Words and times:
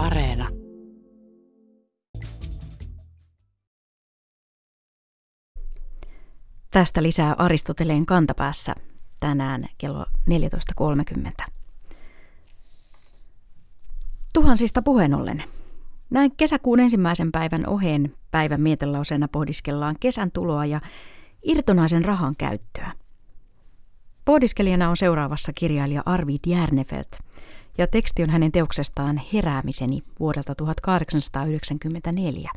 Areena. 0.00 0.48
Tästä 6.70 7.02
lisää 7.02 7.34
Aristoteleen 7.38 8.06
kantapäässä 8.06 8.74
tänään 9.20 9.64
kello 9.78 10.06
14.30. 10.30 11.46
Tuhansista 14.34 14.82
puheen 14.82 15.14
ollen. 15.14 15.44
Näin 16.10 16.36
kesäkuun 16.36 16.80
ensimmäisen 16.80 17.32
päivän 17.32 17.66
oheen 17.66 18.14
päivän 18.30 18.60
mietelauseena 18.60 19.28
pohdiskellaan 19.28 19.96
kesän 20.00 20.30
tuloa 20.30 20.66
ja 20.66 20.80
irtonaisen 21.42 22.04
rahan 22.04 22.36
käyttöä. 22.36 22.92
Pohdiskelijana 24.24 24.90
on 24.90 24.96
seuraavassa 24.96 25.52
kirjailija 25.52 26.02
Arvid 26.06 26.40
Järnefelt, 26.46 27.08
ja 27.78 27.86
teksti 27.86 28.22
on 28.22 28.30
hänen 28.30 28.52
teoksestaan 28.52 29.20
Heräämiseni 29.32 30.02
vuodelta 30.20 30.54
1894. 30.54 32.52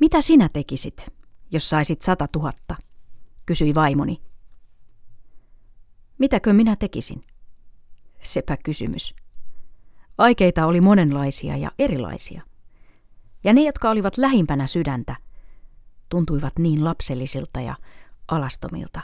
Mitä 0.00 0.20
sinä 0.20 0.48
tekisit, 0.52 1.12
jos 1.50 1.70
saisit 1.70 2.02
sata 2.02 2.28
tuhatta? 2.28 2.74
kysyi 3.46 3.74
vaimoni. 3.74 4.22
Mitäkö 6.18 6.52
minä 6.52 6.76
tekisin? 6.76 7.24
Sepä 8.22 8.56
kysymys. 8.56 9.14
Aikeita 10.18 10.66
oli 10.66 10.80
monenlaisia 10.80 11.56
ja 11.56 11.70
erilaisia. 11.78 12.42
Ja 13.44 13.52
ne, 13.52 13.62
jotka 13.62 13.90
olivat 13.90 14.16
lähimpänä 14.16 14.66
sydäntä, 14.66 15.16
tuntuivat 16.08 16.58
niin 16.58 16.84
lapsellisilta 16.84 17.60
ja 17.60 17.76
alastomilta. 18.28 19.00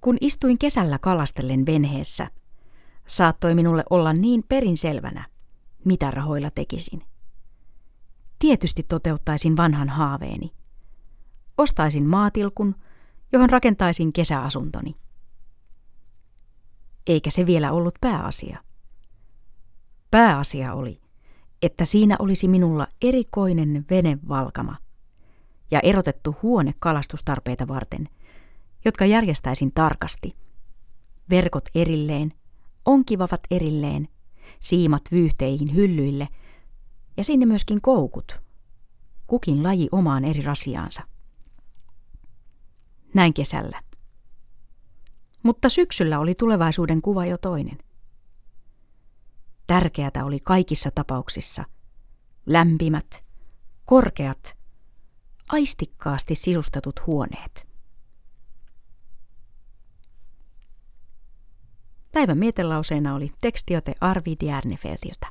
Kun 0.00 0.16
istuin 0.20 0.58
kesällä 0.58 0.98
kalastellen 0.98 1.66
venheessä, 1.66 2.30
saattoi 3.06 3.54
minulle 3.54 3.84
olla 3.90 4.12
niin 4.12 4.44
perinselvänä, 4.48 5.28
mitä 5.84 6.10
rahoilla 6.10 6.50
tekisin. 6.50 7.02
Tietysti 8.38 8.82
toteuttaisin 8.82 9.56
vanhan 9.56 9.88
haaveeni. 9.88 10.52
Ostaisin 11.58 12.06
maatilkun, 12.06 12.74
johon 13.32 13.50
rakentaisin 13.50 14.12
kesäasuntoni. 14.12 14.96
Eikä 17.06 17.30
se 17.30 17.46
vielä 17.46 17.72
ollut 17.72 17.94
pääasia. 18.00 18.58
Pääasia 20.10 20.74
oli, 20.74 21.00
että 21.62 21.84
siinä 21.84 22.16
olisi 22.18 22.48
minulla 22.48 22.86
erikoinen 23.02 23.84
venevalkama 23.90 24.76
ja 25.70 25.80
erotettu 25.80 26.36
huone 26.42 26.74
kalastustarpeita 26.78 27.68
varten, 27.68 28.08
jotka 28.84 29.06
järjestäisin 29.06 29.72
tarkasti. 29.72 30.36
Verkot 31.30 31.64
erilleen, 31.74 32.32
onkivavat 32.84 33.40
erilleen, 33.50 34.08
siimat 34.60 35.02
vyyhteihin 35.12 35.74
hyllyille 35.74 36.28
ja 37.16 37.24
sinne 37.24 37.46
myöskin 37.46 37.80
koukut, 37.80 38.40
kukin 39.26 39.62
laji 39.62 39.88
omaan 39.92 40.24
eri 40.24 40.42
rasiaansa. 40.42 41.02
Näin 43.14 43.34
kesällä. 43.34 43.82
Mutta 45.42 45.68
syksyllä 45.68 46.18
oli 46.18 46.34
tulevaisuuden 46.34 47.02
kuva 47.02 47.26
jo 47.26 47.38
toinen. 47.38 47.78
Tärkeätä 49.66 50.24
oli 50.24 50.40
kaikissa 50.40 50.90
tapauksissa 50.90 51.64
lämpimät, 52.46 53.24
korkeat, 53.84 54.58
aistikkaasti 55.48 56.34
sisustetut 56.34 57.06
huoneet. 57.06 57.69
Päivän 62.20 62.38
mietelauseena 62.38 63.14
oli 63.14 63.30
tekstiote 63.40 63.94
Arvi 64.00 64.36
Järnefeltiltä. 64.42 65.26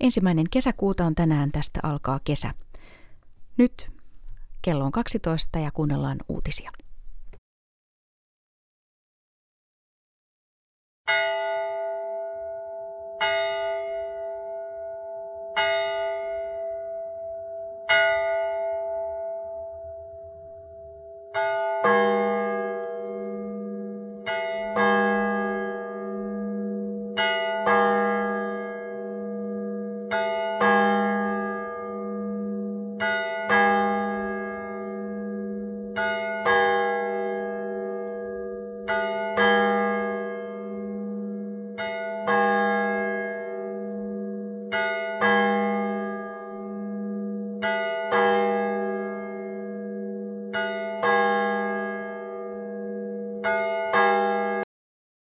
Ensimmäinen 0.00 0.46
kesäkuuta 0.50 1.04
on 1.04 1.14
tänään, 1.14 1.52
tästä 1.52 1.80
alkaa 1.82 2.20
kesä. 2.24 2.54
Nyt 3.56 3.90
kello 4.62 4.84
on 4.84 4.92
12 4.92 5.58
ja 5.58 5.70
kuunnellaan 5.70 6.18
uutisia. 6.28 6.70